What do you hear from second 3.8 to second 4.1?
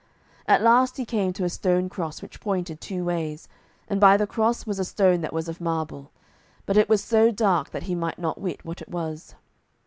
and